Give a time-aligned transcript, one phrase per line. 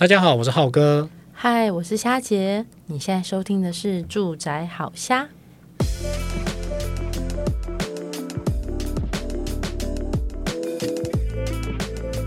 [0.00, 1.10] 大家好，我是浩哥。
[1.34, 2.64] 嗨，我是虾姐。
[2.86, 5.24] 你现在收听的是《住宅好虾》。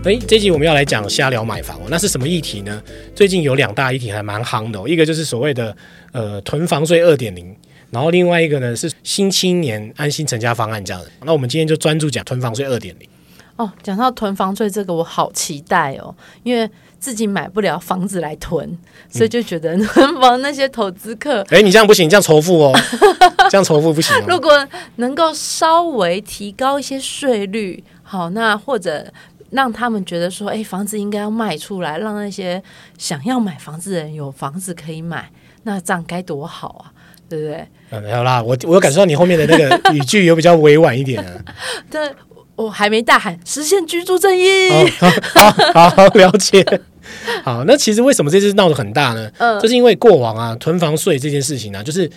[0.04, 2.80] 哎，这集我们要来讲瞎聊买房哦，那是什么议题呢？
[3.12, 5.76] 最近有两大议题还蛮夯的哦，一个就是所谓的
[6.12, 7.56] 呃囤房税二点零，
[7.90, 11.10] 然后另外一个呢是新青年安心成家方案这样的。
[11.24, 13.08] 那我们今天就专注讲囤房税二点零。
[13.56, 16.70] 哦，讲到囤房税这个，我好期待哦，因为。
[17.00, 18.66] 自己买不了房子来囤，
[19.10, 22.72] 所以就觉得 囤房那些投资客，哎、嗯，你这样不行，这样仇富哦，
[23.50, 24.24] 这样仇富不行、哦。
[24.26, 29.06] 如果能够稍微提高一些税率，好，那或者
[29.50, 32.62] 让他们觉得说，哎，房子应该要卖出来，让那些
[32.96, 35.30] 想要买房子的人有房子可以买，
[35.64, 36.92] 那这样该多好啊，
[37.28, 37.68] 对不对？
[37.90, 41.44] 嗯，好啦，我我有感受到你后面的那个语句有比较委婉一点啊。
[41.90, 42.10] 对，
[42.56, 44.70] 我还没大喊实现居住正义。
[44.70, 44.90] 哦、
[45.34, 46.64] 好，好，好，了解。
[47.44, 49.30] 好，那其实为什么这次闹得很大呢？
[49.38, 52.10] 嗯，就是因为过往啊，囤房税这件事情呢、啊，就是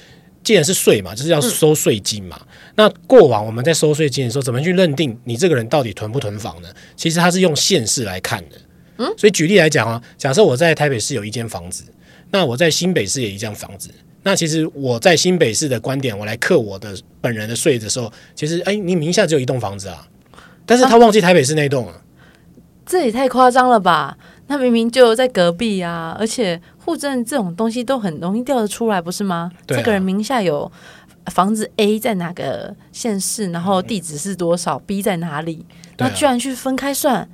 [0.44, 2.40] 既然是税嘛，就是要收税金嘛。
[2.42, 6.70] 嗯、那过往我们在收税金的时候，怎么去认定你这个人到底囤不囤房呢？
[6.96, 8.56] 其实它是用县市来看的。
[9.00, 11.84] 嗯，所以举例来讲啊，假设我在台北市有一间房子，
[12.32, 13.90] 那我在新北市也有一间房子，
[14.24, 20.08] 那其实我在新北市的观点，我来克我的本人的税的时候，其实哎，你名下只有一栋房子啊，
[20.68, 22.02] 但是他忘记台北市那栋了，啊，
[22.86, 24.16] 这也太夸张了吧？
[24.48, 29.50] 那明明就在隔壁啊，而且户政这种东西都很容易调得出来，不是吗？
[29.54, 29.66] 啊。
[29.68, 30.72] 这个人名下有
[31.32, 35.66] 房子 A 在哪个县市，然后地址是多少，嗯，B 在哪里，
[35.98, 37.28] 那居然去分开算，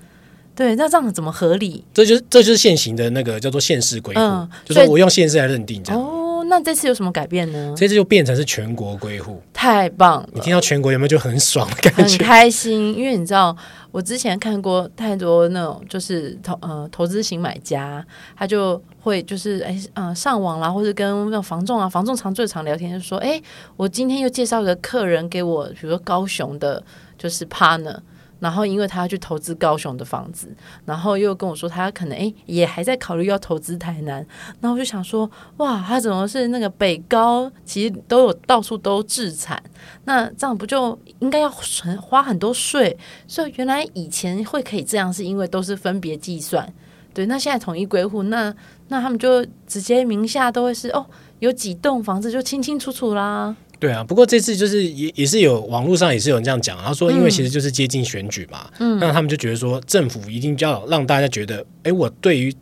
[0.56, 1.84] 对，那这样怎么合理？
[1.94, 6.02] 这就是这就是现行的那个叫做县市归户，嗯，就是我用县市来认定这样。
[6.02, 6.20] 哦。
[6.48, 7.74] 那这次有什么改变呢？
[7.76, 10.30] 这次就变成是全国归户，太棒了！
[10.34, 12.04] 你听到全国有没有就很爽的感觉？
[12.04, 13.56] 很开心，因为你知道，
[13.92, 18.06] 我之前看过太多那种就是投呃投资型买家，
[18.36, 23.42] 他就会就是哎呃上网啦，或者跟那种房仲啊，房仲常最常聊天就说，哎，
[23.78, 26.84] 我今天又介绍一个客人给我，比如说高雄的，
[27.18, 28.00] 就是 partner。
[28.44, 34.16] 然后，因为他要去投资高雄的房子，然后又跟我说他可能诶也还在考虑要投资台南。
[34.60, 37.50] 然后我就想说，哇，他怎么是那个北高？
[37.64, 39.64] 其实都有到处都置产，
[40.04, 42.98] 那这样不就应该要很花很多税？
[43.26, 46.68] 所以原来以前会可以这样，是因为都是分别计算。
[47.14, 48.54] 对，那现在统一归户，那
[48.90, 51.06] 那他们就直接名下都会是哦，
[51.40, 53.56] 有几栋房子就清清楚楚啦。
[53.84, 62.56] 对啊，不过这次就是也也是有网络上也是有人这样讲，他说因为其实就是接近选举嘛，嗯，那他们就觉得说政府一定要让大家觉得，哎，我对于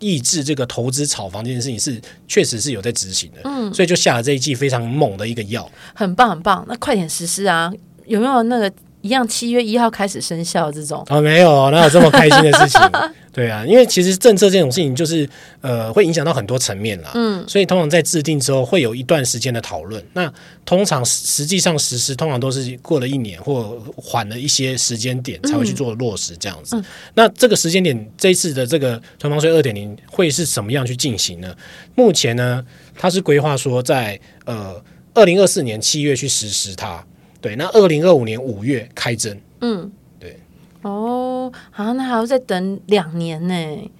[0.00, 7.70] 抑制这个投资炒房这件事情是确实是有在执行的，嗯，所以就下了这一剂非常猛的一个药，很棒很棒，那快点实施啊！
[8.06, 8.72] 有没有那个？
[9.02, 12.80] 一样，七月一号开始生效这种啊，没有，哪有这么开心的事情？
[13.32, 15.28] 对啊，因为其实政策这种事情就是
[15.60, 17.10] 呃，会影响到很多层面啦。
[17.14, 20.02] 嗯，所以通常在制定之后会有一段时间的讨论。
[20.12, 20.32] 那
[20.64, 26.76] 通常实际上实施，通常都是过了一年或缓了一些时间点才会去做落实这样子。
[26.76, 26.84] 嗯嗯、
[27.14, 31.52] 那这个时间点，这一次的这个囤房税二点零会是什么样去进行呢？
[31.94, 32.64] 目前呢，
[32.96, 34.80] 它是规划说在呃
[35.14, 37.04] 二零二四年七月去实施它。
[37.42, 40.38] 对，那二零二五年五月开征，嗯，对，
[40.82, 43.90] 哦，啊，那还要再等两年呢，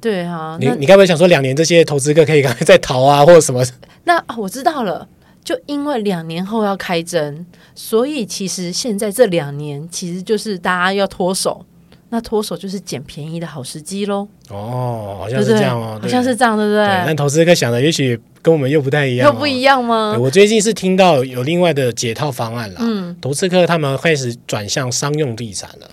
[0.00, 3.62] 对啊，你你该不会想说两年这些投资客可以赶快再逃啊，或者什么？
[4.04, 5.06] 那、哦、我知道了，
[5.44, 7.44] 就因为两年后要开征，
[7.74, 11.64] 所以其实现在这两年其实就是大家要脱手。
[12.10, 14.26] 那脱手就是捡便宜的好时机喽。
[14.48, 16.86] 哦，好像是这样哦，好像是这样，对不对？
[17.06, 20.16] 但投资客想的也许跟我们又不太一样，又不一样吗？
[20.18, 22.78] 我最近是听到有另外的解套方案了。
[22.80, 25.90] 嗯，投资客他们开始转向商用地产了。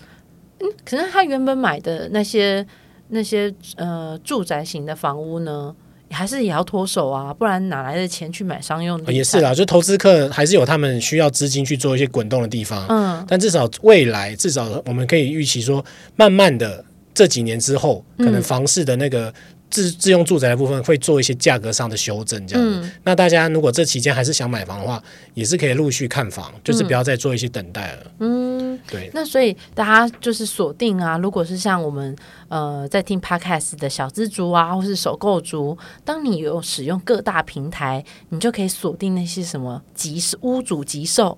[0.60, 2.66] 嗯，可是他原本买的那些
[3.10, 5.76] 那些呃住宅型的房屋呢？
[6.16, 9.12] 还是也要脱手啊，不然哪来的钱去买商用的？
[9.12, 12.86] 也是啦，就投资客还是有他们需要资金去做一些滚动的地方。
[12.88, 15.84] 嗯，但至少未来，至少我们可以预期说，
[16.16, 16.84] 慢慢的
[17.14, 19.34] 这几年之后，可能房市的那个。
[19.76, 22.88] 自自用住宅的部分会做一些价格上的修正，这样子。
[22.88, 28.12] 嗯、那大家如果这期间还是想买房的话，也是可以陆续看房，就是不要再做一些等待了。
[28.20, 29.12] 嗯，对。
[29.14, 32.16] 那所以大家就是锁定啊，如果是像我们
[32.48, 41.38] 呃在听 Podcast 的小资族啊，或是首购族，当你有使用各大平台，你就可以锁定那些什么急屋主急售，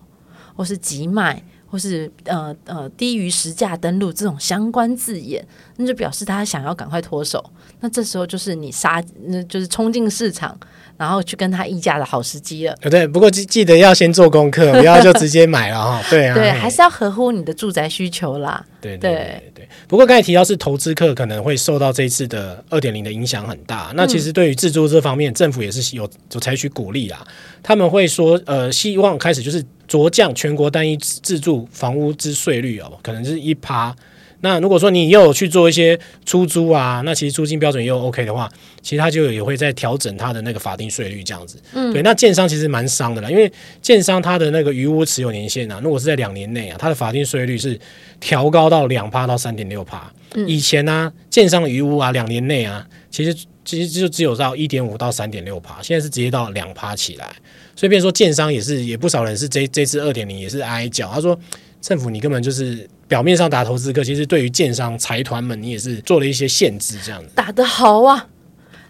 [0.56, 1.44] 或是急卖。
[1.78, 5.46] 或是呃呃低于实价登录这种相关字眼，
[5.76, 7.44] 那就表示他想要赶快脱手。
[7.82, 10.58] 那这时候就是你杀，那就是冲进市场，
[10.98, 12.76] 然后去跟他议价的好时机了。
[12.90, 16.02] 对，不过记记得要先做功课，不要就直接买了哈。
[16.10, 18.66] 对啊，对，还是要合乎你的住宅需求啦。
[18.80, 19.70] 对对对对。
[19.88, 23.92] 不过刚才提到是投资客可能会受到这一次的二点零的影响很大。
[23.96, 27.26] 那其实对于自住这方面，政府也是有有采取鼓励啦。
[27.62, 33.96] 他们会说，呃，希望开始就是酌降全国单一自住房屋之税率哦，可能是一趴。
[34.42, 38.50] 那如果说你又有去做一些出租啊，那其实租金标准又 OK 的话，
[38.82, 41.60] 其实它就也会在调整它的那个法定税率这样子。
[41.74, 43.52] 嗯，对，那建商其实蛮伤的啦，因为
[43.82, 47.80] 建商它的那个余屋持有年限啊，如果是在两年内啊，它的法定税率是
[48.20, 50.12] 调高到两趴到三点六趴。
[50.36, 53.36] 嗯，以前呢，啊，建商的余屋啊，两年内啊，其实
[53.66, 57.28] 其实就只有到一点五到三点六趴，现在是直接到两趴起来。
[57.76, 61.38] 所以，变成说建商也是也不少人是这这次二点零也是挨脚，他说
[61.82, 62.90] 政府你根本就是。
[63.08, 68.28] 表面上打投资客，其实对于建商财团们，你也是做了一些限制，这样子打得好啊。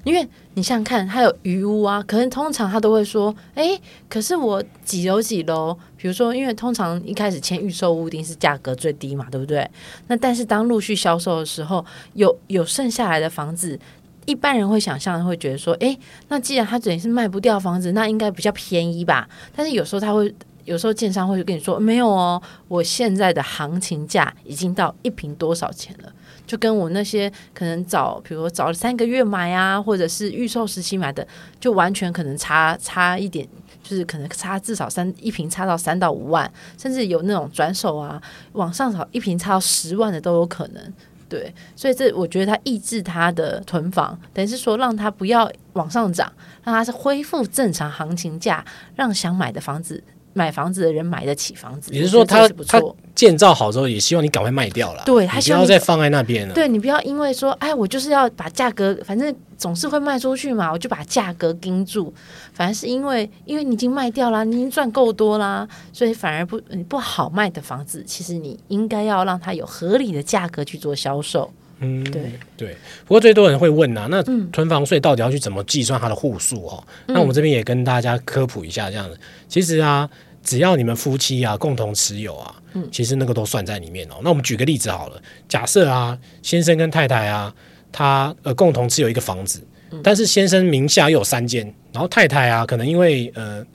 [0.03, 3.79] 因为你想想看，他有余屋啊，可能通常他都会说，哎，
[4.09, 9.69] 可是我几楼几楼，比如说，因为通常一开始签预售屋一定是价格最低嘛，对不对？
[10.07, 11.85] 那但是当陆续销售的时候，
[12.15, 13.79] 有有剩下来的房子，
[14.25, 15.95] 一般人会想象会觉得说，哎，
[16.29, 19.29] 那既然他等于是卖不掉房子，那应该比较便宜吧？
[19.55, 20.33] 但是有时候他会。
[20.67, 26.13] 有时候建商会就跟你说没有哦，我现在的行情价已经到一平多少钱了，
[26.45, 31.25] 就跟我那些可能早，比如说早三个月买啊，或者是预售时期买的，
[31.57, 33.47] 就完全可能差差一点，
[33.81, 38.21] 就是可能差至少三一平差到三到五万，甚至有那种转手啊，
[38.51, 40.93] 往上炒一平差到十万的都有可能。
[41.29, 46.29] 对，所以这我觉得它抑制它的囤房，等于是说让它不要往上涨，
[46.65, 48.63] 让它是恢复正常行情价，
[48.95, 50.03] 让想买的房子。
[50.37, 52.79] 买房子的人买得起房子，也就是说他他
[53.15, 55.01] 建造好之后，也希望你赶快卖掉了。
[55.03, 56.53] 对，他不要再放在那边了。
[56.53, 62.13] 对，你不要因为说，哎，我就是要把价格，反正总是会卖出去嘛，我就把价格盯住。
[62.53, 71.51] 反而是因为，因为你已经卖掉了，你已经赚够多啦，所以反而不你不好卖的房子，其实你应该要让它有合理的价格去做销售。
[71.79, 72.75] 嗯，对对。
[73.05, 76.83] 不过最多人会问啊，那囤房税到底要去怎么计算它的户数哦？
[77.07, 80.07] 嗯、那我们这边也跟大家科普一下，这样子，其实啊。
[80.47, 84.15] 只要你们夫妻啊共同持有啊，嗯，其实那个都算在里面哦。
[84.23, 87.53] 那我们举个例子好了，假设啊，先生跟太太啊，
[87.91, 89.61] 他呃共同持有一个房子，
[90.01, 93.65] 但是先生名下又有三间，然后太太啊，可能因为呃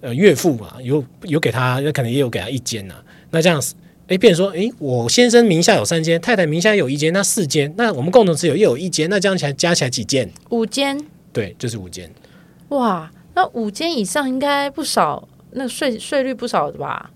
[0.00, 3.04] 呃岳父嘛，有有给他，可能也有给他一间呐、啊。
[3.30, 3.74] 那这样子，
[4.08, 10.30] 哎，变成说，哎，我先生名下有三间，太太名下有一间，那四间，那我们共同持有又有一间，那这样起来加起来几间？
[10.48, 10.98] 五间。
[11.34, 12.10] 对，就是五间。
[12.68, 15.28] 哇，那五间以上应该不少。
[15.54, 17.10] 那税税率不少的吧？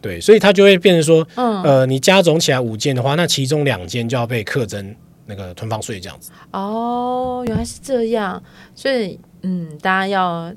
[0.00, 4.92] 对，所以它就会变成说，嗯，呃，你加总起来五间的话，那其中两间就要被课征
[5.26, 6.32] 那个囤房税这样子。
[6.50, 8.42] 哦，原来是这样，
[8.74, 10.52] 所以嗯，大家要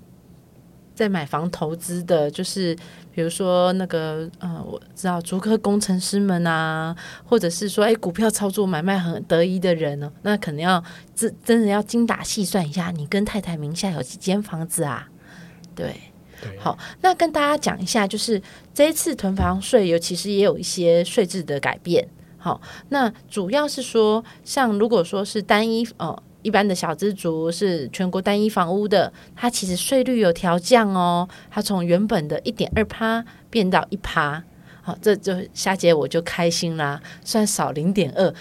[0.96, 2.76] 在买房投资的，就是
[3.14, 10.84] 比如说那个，呃，我知道竹科工程师们啊，或者是说，哎，股票操作买卖很得意的人呢，那可能要
[11.14, 15.08] 真真的要精打细算一下，你跟太太名下有几间房子啊？
[15.76, 15.94] 对。
[16.58, 18.42] 好，那跟大家讲一下，就是
[18.74, 22.08] 这一次囤房税有其实也有一些税制的改变。
[22.38, 34.44] 好，那主要是说，像如果说是单一呃一般的小资族是全国单一房屋的，它其实税率有调降哦，它从原本的一点二趴变到一趴。
[34.84, 38.32] 好，这就夏姐我就开心啦，算少零点二。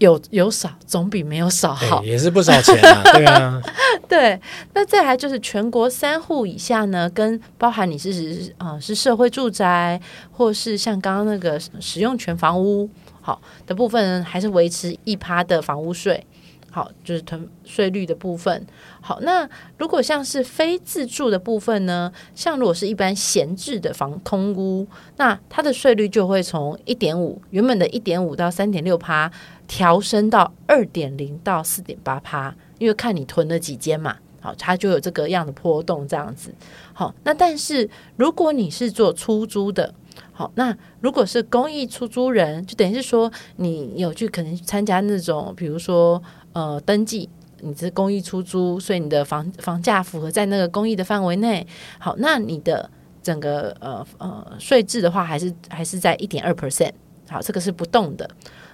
[0.00, 3.62] 有有少总比没有少好，也是不少钱啊，对啊，
[4.08, 4.40] 对。
[4.72, 10.00] 那再来就是全国三户以下呢，跟包含你是啊、呃、是社会住宅，
[10.32, 12.88] 或是像刚刚那个使用权房屋
[13.20, 16.26] 好的部分，还是维持一趴的房屋税。
[16.72, 18.64] 好，就是囤税率的部分。
[19.00, 22.12] 好，那如果像是非自住的部分呢？
[22.32, 24.86] 像如果是一般闲置的房空屋，
[25.16, 29.28] 那它的税率就会从一点五，原本的一点五到三点六趴，
[29.66, 34.16] 调升到二点零到四点八趴，因为看你囤了几间嘛。
[34.40, 36.54] 好，它就有这个样的波动，这样子。
[36.92, 39.92] 好，那但是如果你是做出租的，
[40.32, 46.22] 好，那如果是公益出租人，就等于是说你有去可能参加那种，比如说。
[46.52, 47.28] 呃，登记
[47.60, 51.66] 你是公益出租，所以你的房房价符合在那个公益的范围内。
[51.98, 52.90] 好，那你的
[53.22, 56.92] 整个呃呃税制的话，还是还是在一点二 percent。
[57.28, 58.28] 好，这个是不动的。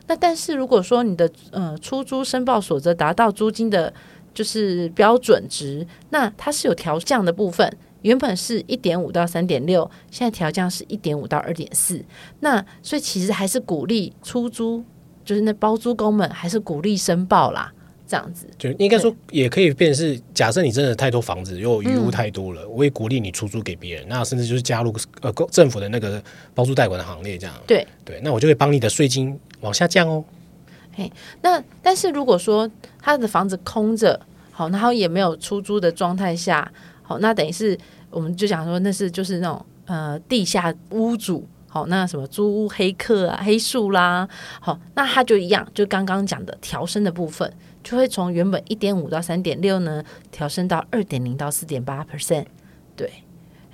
[0.07, 3.93] 那但是如果说你的呃出租申报所得达到租金的，
[4.33, 7.71] 就是标准值，那它是有调降的部分。
[8.03, 12.05] 原本是一点五到三点六，现在调降是一点五到二点四。
[12.39, 14.85] 那所以其实还是鼓励出租。
[15.27, 17.71] 就是那包租公们还是鼓励申报啦，
[18.07, 26.23] 这样子就应该说也可以变成是，假设你真的太多房子，又余屋太多了，嗯、我也鼓励你出租给别人，那甚至就是加入呃政府的那个
[26.55, 27.55] 包租贷款的行列，这样。
[27.67, 30.25] 对对，那我就会帮你的税金往下降哦。
[30.95, 31.11] 嘿，
[31.43, 32.71] 那但是如果说
[33.03, 34.19] 他的房子空着，
[34.53, 37.77] 好，然后也没有出租的状态下，好，那等于是
[38.11, 44.29] 我们就想说那是就是那种呃地下屋主，好，那什么租屋黑客啊、黑数啦，
[44.61, 52.47] 好，那他就一样，就刚刚讲的调升的部分，就会从原本一点五到三点六呢，调升到二点零到四点八 percent，
[52.95, 53.11] 对。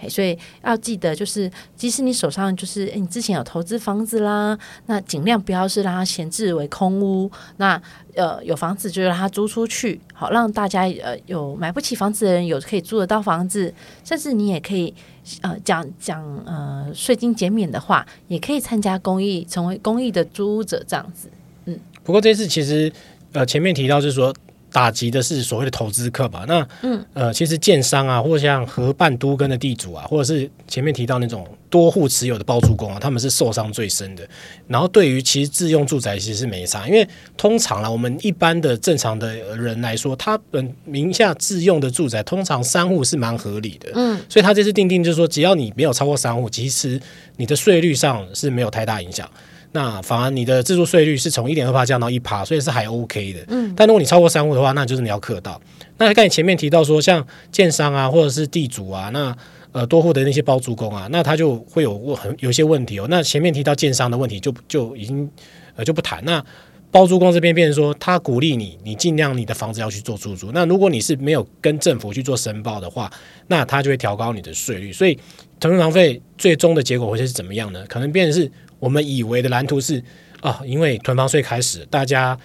[0.09, 7.31] 所以要记得，就是即使你手上就是你之前有投资房子啦，那尽量不要是让它闲置为空屋。
[7.57, 7.81] 那
[8.15, 13.73] 呃有房子就让它租出去，好让大家呃有买不起房子的人有可以租得到房子，
[14.05, 14.95] 甚至你也可以
[15.41, 21.29] 呃讲讲呃税金减免的话，也可以参加公益，成为公益的租屋者这样子。
[21.67, 22.93] 嗯，不过这次其实
[23.33, 24.35] 呃前面提到是说。
[24.73, 26.45] 打击的是所谓的投资客嘛？
[26.49, 34.27] 那嗯呃，其实建商啊，或者像合办都跟的地主啊，或者是前面提到那种多户持有的包租公啊，他们是受伤最深的。
[34.67, 43.91] 然后对于其实自用住宅其实是没差，因为通常啦，我们一般的正常的人来说，他本名下自用的住宅，通常三户是蛮合理的。
[43.95, 47.01] 嗯，所以他这次定定就是说，只要你没有超过三户，其实
[47.37, 49.29] 你的税率上是没有太大影响。
[49.75, 53.41] 那反而你的自住税率是从一点二趴降到一趴，所以是还 OK 的。
[53.49, 55.59] 嗯，但如果你超过三户的话，那就是你要克到。
[55.97, 59.35] 那刚才前面提到说，像建商啊，或者是地主啊，那
[59.73, 63.07] 呃多户的那些包租公啊，那他就会有很有些问题哦。
[63.09, 65.27] 那前面提到建商的问题就就已经
[65.75, 66.23] 呃就不谈。
[66.27, 66.45] 那
[66.91, 70.53] 包租公这边变成说，他鼓励你，你尽量你的房子要去做出租。
[70.53, 73.11] 那如果你是没有跟政府去做申报的话，
[73.47, 74.93] 那他就会调高你的税率。
[74.93, 75.19] 所以
[75.59, 77.83] 囤房费最终的结果会是怎么样呢？
[77.89, 78.53] 可能变成是。
[78.83, 80.03] 我们以为的蓝图是
[80.41, 82.37] 啊，因为囤房税开始，大家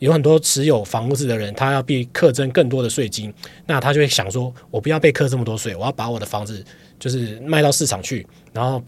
[0.00, 3.32] 有很多持有房子的人，他要被课征更多的税金，
[3.66, 6.64] 那他就会想说，我不要被课这么多税，我要把我的房子
[6.98, 8.82] 就是卖到市场去，然后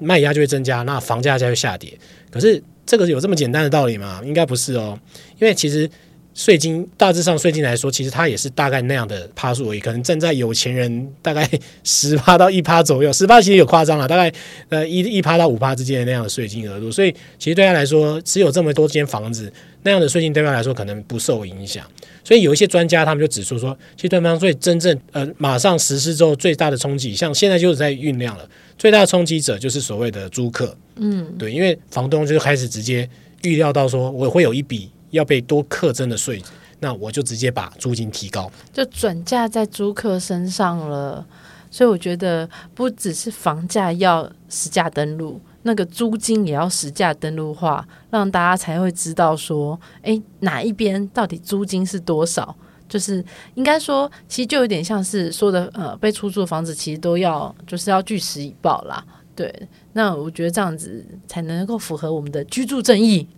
[0.00, 1.96] 卖压就会增加，那房价就会下跌。
[2.32, 4.20] 可是这个有这么简单的道理吗？
[4.24, 4.98] 应该不是哦，
[5.38, 5.88] 因为其实。
[6.32, 11.48] 税金大致上税金来说，其实它也是大概那样的趴数而已，可能站在有钱人大概
[11.82, 14.32] 十趴到一趴左右，十趴其实有夸张了，大概
[14.68, 21.84] 呃一一趴到五趴之间的那样的税金额度，所以其实对他来说，只有这么多间房子，那样的税金对他来说可能不受影响。
[22.22, 33.08] 所以有一些专家他们就指出说，其实对方税真正呃马上实施之后最大的冲击，像现在就是在酝酿了，最大的冲击者就是所谓的租客，嗯，对，因为房东就开始直接
[33.42, 34.88] 预料到说我会有一笔。
[35.10, 36.42] 要被多课征的税，
[36.78, 41.26] 那我就直接把租金提高，就转嫁在租客身上了。
[41.70, 52.56] 所以我觉得不只是房价要实价登录，那个租金也要实价登录化，让大家才会知道说，诶，哪一边到底租金是多少？
[52.88, 53.24] 就是
[53.54, 59.04] 应该说，其实就有点像是说的，呃，被出租的房子其实都要就是要据实以报啦。
[59.36, 63.28] 对，那我觉得这样子才能够符合我们的居住正义。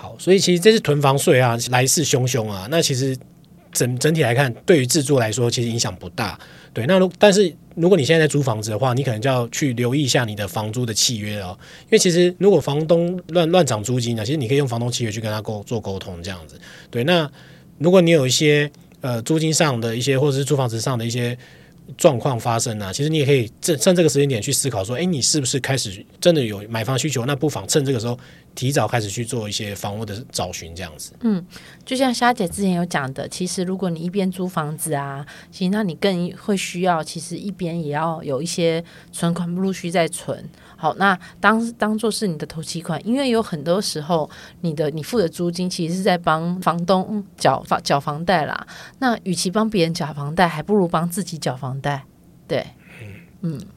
[0.00, 2.66] 好，所以其实这是囤房税啊，来势汹汹啊。
[2.70, 3.14] 那其实
[3.70, 6.40] 整整体来看，对于自住来说，其实影响不大。
[6.72, 11.54] 对，那如但是如果你现在在租房子的话，你可能就要去留意一下你的房租的契约哦。
[11.82, 16.58] 因为其实如果房东乱乱涨租金呢，其实你可以用房东契约去跟他沟做沟通，这样子。
[16.90, 17.30] 对，那
[17.76, 18.70] 如果你有一些
[19.02, 21.36] 呃租金上的一些，或者是租房子上的一些。
[21.96, 27.26] 状况发生呢、其实你也可以趁趁这个时间点去思考说，哎，你是不是开始真的有买房需求？
[27.26, 28.16] 那不妨趁这个时候
[28.54, 31.12] 提早开始去做一些房屋的找寻，这样子。
[31.20, 31.44] 嗯，
[31.84, 40.48] 就像虾姐之前有讲的，其实如果你一边租房子啊，其实那你更会需要，其实一边也要有一些存款陆续在存。
[40.76, 44.28] 好，那当当做是你的头期款，因为有很多时候，
[44.62, 48.66] 你的你付的租金其实是在帮房东缴房缴房贷啦。
[48.98, 52.04] 那与其帮别人缴房贷，还不如帮自己缴房贷。
[52.48, 52.66] 对，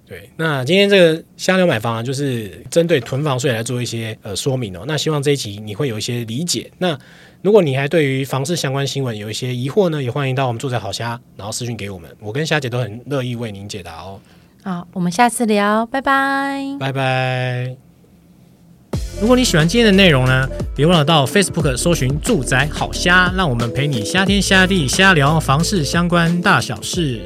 [0.05, 0.29] 对。
[0.37, 4.83] 那今天这个瞎聊买房啊，就是针对囤房税来做一些呃说明哦。
[4.87, 6.71] 那希望这一集你会有一些理解。
[6.77, 6.97] 那
[7.41, 14.19] 如果你还对于房市相关新闻有一些疑惑呢，也欢迎到我们住宅好虾，然后私讯给我们，我跟虾姐都很乐意为您解答哦。
[14.63, 17.75] 好，我们下次聊，拜拜，拜拜。
[19.21, 27.21] 如果你喜欢今天的内容呢，别忘了到 Facebook 搜寻“住宅好虾”，让我们陪你瞎天瞎地瞎聊房事相关大小事。